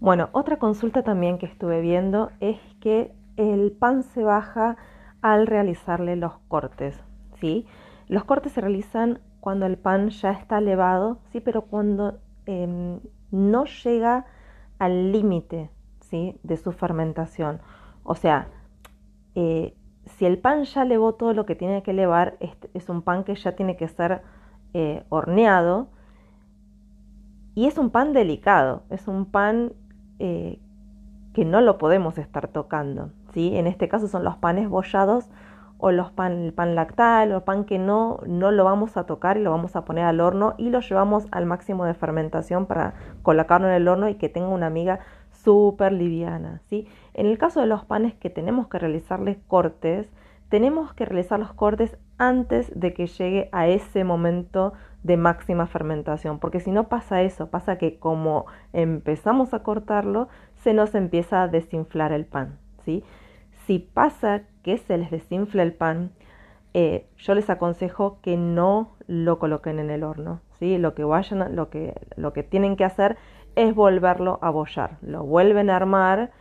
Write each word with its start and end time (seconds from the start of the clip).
Bueno, 0.00 0.30
otra 0.32 0.58
consulta 0.58 1.02
también 1.02 1.36
que 1.36 1.44
estuve 1.44 1.82
viendo 1.82 2.30
es 2.40 2.58
que 2.80 3.12
el 3.36 3.70
pan 3.70 4.02
se 4.02 4.24
baja 4.24 4.78
al 5.20 5.46
realizarle 5.46 6.16
los 6.16 6.38
cortes, 6.48 6.98
¿sí? 7.38 7.66
Los 8.08 8.24
cortes 8.24 8.52
se 8.52 8.62
realizan 8.62 9.20
cuando 9.40 9.66
el 9.66 9.76
pan 9.76 10.08
ya 10.08 10.30
está 10.30 10.56
elevado, 10.56 11.18
sí, 11.30 11.40
pero 11.40 11.62
cuando 11.66 12.18
em, 12.46 13.00
no 13.30 13.66
llega 13.66 14.24
al 14.78 15.12
límite, 15.12 15.70
¿sí? 16.00 16.38
De 16.42 16.56
su 16.56 16.72
fermentación. 16.72 17.60
O 18.02 18.14
sea, 18.14 18.48
eh, 19.34 19.76
si 20.06 20.24
el 20.24 20.38
pan 20.38 20.64
ya 20.64 20.82
elevó 20.82 21.14
todo 21.14 21.34
lo 21.34 21.44
que 21.44 21.56
tiene 21.56 21.82
que 21.82 21.90
elevar, 21.90 22.38
es, 22.72 22.88
un 22.88 23.02
pan 23.02 23.22
que 23.24 23.34
ya 23.34 23.52
tiene 23.52 23.76
que 23.76 23.88
ser 23.88 24.22
eh, 24.72 25.04
horneado 25.10 25.88
y 27.54 27.66
es 27.66 27.76
un 27.76 27.90
pan 27.90 28.14
delicado, 28.14 28.84
es 28.88 29.06
un 29.06 29.26
pan 29.26 29.74
eh, 30.20 30.58
que 31.34 31.44
no 31.44 31.60
lo 31.60 31.78
podemos 31.78 32.18
estar 32.18 32.48
tocando. 32.48 33.10
¿sí? 33.32 33.56
En 33.56 33.66
este 33.66 33.88
caso 33.88 34.06
son 34.06 34.24
los 34.24 34.36
panes 34.36 34.68
bollados 34.68 35.28
o 35.78 35.90
los 35.92 36.10
pan, 36.10 36.44
el 36.44 36.52
pan 36.52 36.74
lactal 36.74 37.32
o 37.32 37.44
pan 37.44 37.64
que 37.64 37.78
no, 37.78 38.20
no 38.26 38.50
lo 38.50 38.64
vamos 38.64 38.96
a 38.96 39.04
tocar 39.04 39.38
y 39.38 39.42
lo 39.42 39.50
vamos 39.50 39.76
a 39.76 39.84
poner 39.84 40.04
al 40.04 40.20
horno 40.20 40.54
y 40.58 40.68
lo 40.68 40.80
llevamos 40.80 41.26
al 41.30 41.46
máximo 41.46 41.86
de 41.86 41.94
fermentación 41.94 42.66
para 42.66 42.94
colocarlo 43.22 43.68
en 43.68 43.74
el 43.74 43.88
horno 43.88 44.08
y 44.08 44.16
que 44.16 44.28
tenga 44.28 44.48
una 44.48 44.68
miga 44.68 45.00
súper 45.30 45.92
liviana. 45.92 46.60
¿sí? 46.66 46.86
En 47.14 47.26
el 47.26 47.38
caso 47.38 47.60
de 47.60 47.66
los 47.66 47.84
panes 47.84 48.14
que 48.14 48.28
tenemos 48.28 48.68
que 48.68 48.78
realizarles 48.78 49.38
cortes, 49.48 50.06
tenemos 50.50 50.92
que 50.92 51.06
realizar 51.06 51.38
los 51.38 51.54
cortes 51.54 51.96
antes 52.18 52.70
de 52.78 52.92
que 52.92 53.06
llegue 53.06 53.48
a 53.52 53.68
ese 53.68 54.04
momento 54.04 54.74
de 55.04 55.16
máxima 55.16 55.66
fermentación, 55.66 56.38
porque 56.38 56.60
si 56.60 56.72
no 56.72 56.88
pasa 56.88 57.22
eso, 57.22 57.48
pasa 57.48 57.78
que 57.78 57.98
como 57.98 58.44
empezamos 58.74 59.54
a 59.54 59.62
cortarlo, 59.62 60.28
se 60.56 60.74
nos 60.74 60.94
empieza 60.94 61.42
a 61.42 61.48
desinflar 61.48 62.12
el 62.12 62.26
pan, 62.26 62.58
¿sí? 62.84 63.02
Si 63.66 63.78
pasa 63.78 64.42
que 64.62 64.76
se 64.76 64.98
les 64.98 65.10
desinfla 65.10 65.62
el 65.62 65.72
pan, 65.72 66.10
eh, 66.74 67.06
yo 67.16 67.34
les 67.34 67.48
aconsejo 67.48 68.18
que 68.20 68.36
no 68.36 68.96
lo 69.06 69.38
coloquen 69.38 69.78
en 69.78 69.90
el 69.90 70.02
horno, 70.02 70.40
¿sí? 70.58 70.78
Lo 70.78 70.94
que 70.94 71.04
vayan, 71.04 71.54
lo 71.54 71.70
que, 71.70 71.94
lo 72.16 72.32
que 72.32 72.42
tienen 72.42 72.76
que 72.76 72.84
hacer 72.84 73.16
es 73.54 73.74
volverlo 73.74 74.40
a 74.42 74.50
bollar, 74.50 74.98
lo 75.00 75.24
vuelven 75.24 75.70
a 75.70 75.76
armar, 75.76 76.32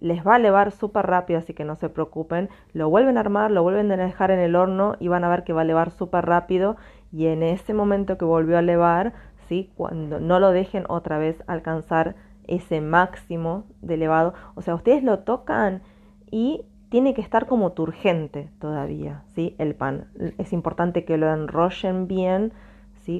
les 0.00 0.26
va 0.26 0.34
a 0.34 0.38
elevar 0.38 0.72
súper 0.72 1.06
rápido, 1.06 1.38
así 1.38 1.54
que 1.54 1.64
no 1.64 1.76
se 1.76 1.88
preocupen, 1.88 2.48
lo 2.72 2.88
vuelven 2.88 3.16
a 3.16 3.20
armar, 3.20 3.50
lo 3.50 3.62
vuelven 3.62 3.92
a 3.92 3.96
dejar 3.96 4.30
en 4.30 4.40
el 4.40 4.56
horno 4.56 4.96
y 4.98 5.08
van 5.08 5.24
a 5.24 5.28
ver 5.28 5.44
que 5.44 5.52
va 5.52 5.60
a 5.60 5.64
elevar 5.64 5.90
súper 5.90 6.26
rápido 6.26 6.76
y 7.12 7.26
en 7.26 7.42
ese 7.42 7.74
momento 7.74 8.18
que 8.18 8.24
volvió 8.24 8.56
a 8.56 8.60
elevar, 8.60 9.12
¿sí? 9.48 9.70
cuando 9.76 10.20
no 10.20 10.40
lo 10.40 10.50
dejen 10.50 10.84
otra 10.88 11.18
vez 11.18 11.42
alcanzar 11.46 12.16
ese 12.46 12.80
máximo 12.80 13.64
de 13.82 13.94
elevado, 13.94 14.34
o 14.54 14.62
sea, 14.62 14.74
ustedes 14.74 15.02
lo 15.04 15.20
tocan 15.20 15.82
y 16.30 16.64
tiene 16.90 17.14
que 17.14 17.20
estar 17.20 17.46
como 17.46 17.72
turgente 17.72 18.50
todavía, 18.58 19.22
¿sí? 19.34 19.54
El 19.58 19.76
pan. 19.76 20.08
Es 20.38 20.52
importante 20.52 21.04
que 21.04 21.16
lo 21.16 21.32
enrollen 21.32 22.08
bien, 22.08 22.52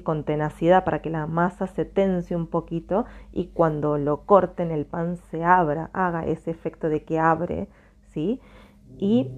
Con 0.04 0.22
tenacidad 0.22 0.84
para 0.84 1.02
que 1.02 1.10
la 1.10 1.26
masa 1.26 1.66
se 1.66 1.84
tense 1.84 2.36
un 2.36 2.46
poquito 2.46 3.06
y 3.32 3.46
cuando 3.46 3.98
lo 3.98 4.20
corten 4.24 4.70
el 4.70 4.86
pan 4.86 5.16
se 5.16 5.42
abra, 5.42 5.90
haga 5.92 6.24
ese 6.26 6.52
efecto 6.52 6.88
de 6.88 7.02
que 7.02 7.18
abre, 7.18 7.66
¿sí? 8.12 8.40
Y 8.98 9.32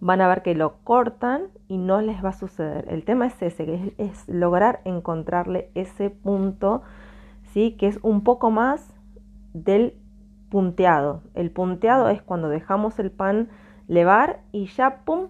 van 0.00 0.22
a 0.22 0.28
ver 0.28 0.42
que 0.42 0.54
lo 0.54 0.78
cortan 0.82 1.48
y 1.68 1.76
no 1.78 2.00
les 2.00 2.24
va 2.24 2.30
a 2.30 2.32
suceder. 2.32 2.86
El 2.88 3.04
tema 3.04 3.26
es 3.26 3.40
ese, 3.42 3.94
es, 3.98 4.28
lograr 4.28 4.80
encontrarle 4.84 5.70
ese 5.74 6.10
punto, 6.10 6.82
¿sí? 7.52 7.76
que 7.78 7.86
es 7.86 8.00
un 8.02 8.24
poco 8.24 8.50
más 8.50 8.94
del 9.52 9.94
punteado. 10.50 11.22
El 11.34 11.50
punteado 11.50 12.08
es 12.08 12.22
cuando 12.22 12.48
dejamos 12.48 12.98
el 12.98 13.10
pan 13.10 13.50
levar 13.86 14.40
y 14.52 14.66
ya, 14.66 15.04
¡pum!, 15.04 15.28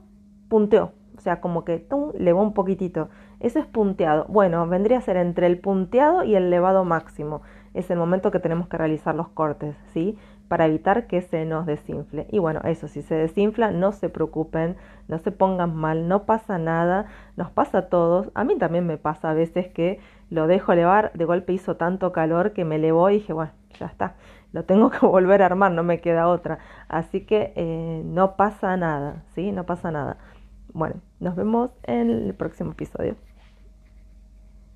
punteó. 0.48 0.92
O 1.20 1.22
sea, 1.22 1.42
como 1.42 1.66
que 1.66 1.78
¡tum! 1.78 2.12
levó 2.18 2.40
un 2.42 2.54
poquitito. 2.54 3.10
Eso 3.40 3.58
es 3.58 3.66
punteado. 3.66 4.24
Bueno, 4.30 4.66
vendría 4.66 4.96
a 4.96 5.02
ser 5.02 5.18
entre 5.18 5.46
el 5.48 5.58
punteado 5.58 6.24
y 6.24 6.34
el 6.34 6.48
levado 6.48 6.86
máximo. 6.86 7.42
Es 7.74 7.90
el 7.90 7.98
momento 7.98 8.30
que 8.30 8.38
tenemos 8.38 8.68
que 8.68 8.78
realizar 8.78 9.14
los 9.14 9.28
cortes, 9.28 9.76
¿sí? 9.92 10.16
para 10.48 10.64
evitar 10.64 11.06
que 11.06 11.20
se 11.20 11.44
nos 11.44 11.66
desinfle. 11.66 12.26
Y 12.30 12.38
bueno, 12.38 12.60
eso, 12.64 12.88
si 12.88 13.02
se 13.02 13.14
desinfla, 13.14 13.70
no 13.70 13.92
se 13.92 14.08
preocupen, 14.08 14.76
no 15.08 15.18
se 15.18 15.30
pongan 15.30 15.76
mal, 15.76 16.08
no 16.08 16.24
pasa 16.24 16.58
nada, 16.58 17.04
nos 17.36 17.50
pasa 17.50 17.78
a 17.78 17.88
todos. 17.88 18.30
A 18.34 18.44
mí 18.44 18.56
también 18.56 18.86
me 18.86 18.96
pasa 18.96 19.30
a 19.30 19.34
veces 19.34 19.68
que 19.68 20.00
lo 20.30 20.46
dejo 20.46 20.72
elevar, 20.72 21.12
de 21.12 21.26
golpe 21.26 21.52
hizo 21.52 21.76
tanto 21.76 22.12
calor 22.12 22.52
que 22.52 22.64
me 22.64 22.76
elevó 22.76 23.10
y 23.10 23.18
dije, 23.18 23.34
bueno, 23.34 23.52
ya 23.78 23.86
está, 23.86 24.14
lo 24.52 24.64
tengo 24.64 24.90
que 24.90 24.98
volver 25.06 25.42
a 25.42 25.46
armar, 25.46 25.72
no 25.72 25.82
me 25.82 26.00
queda 26.00 26.28
otra. 26.28 26.58
Así 26.88 27.20
que 27.26 27.52
eh, 27.56 28.02
no 28.04 28.36
pasa 28.36 28.76
nada, 28.76 29.22
¿sí? 29.34 29.52
No 29.52 29.66
pasa 29.66 29.90
nada. 29.90 30.16
Bueno, 30.72 31.00
nos 31.18 31.36
vemos 31.36 31.70
en 31.84 32.10
el 32.10 32.34
próximo 32.34 32.72
episodio. 32.72 33.16